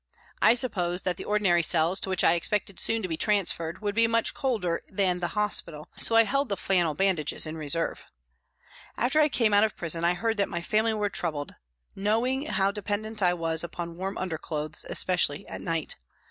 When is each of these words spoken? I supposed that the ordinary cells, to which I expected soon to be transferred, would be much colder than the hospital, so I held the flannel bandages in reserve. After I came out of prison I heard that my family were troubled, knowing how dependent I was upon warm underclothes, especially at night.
I 0.41 0.55
supposed 0.55 1.05
that 1.05 1.17
the 1.17 1.25
ordinary 1.25 1.61
cells, 1.61 1.99
to 1.99 2.09
which 2.09 2.23
I 2.23 2.33
expected 2.33 2.79
soon 2.79 3.03
to 3.03 3.07
be 3.07 3.17
transferred, 3.17 3.83
would 3.83 3.93
be 3.93 4.07
much 4.07 4.33
colder 4.33 4.81
than 4.89 5.19
the 5.19 5.27
hospital, 5.37 5.89
so 5.99 6.15
I 6.15 6.23
held 6.23 6.49
the 6.49 6.57
flannel 6.57 6.95
bandages 6.95 7.45
in 7.45 7.55
reserve. 7.55 8.05
After 8.97 9.19
I 9.19 9.29
came 9.29 9.53
out 9.53 9.63
of 9.63 9.77
prison 9.77 10.03
I 10.03 10.15
heard 10.15 10.37
that 10.37 10.49
my 10.49 10.63
family 10.63 10.95
were 10.95 11.09
troubled, 11.11 11.53
knowing 11.95 12.47
how 12.47 12.71
dependent 12.71 13.21
I 13.21 13.35
was 13.35 13.63
upon 13.63 13.95
warm 13.95 14.17
underclothes, 14.17 14.83
especially 14.89 15.47
at 15.47 15.61
night. 15.61 15.97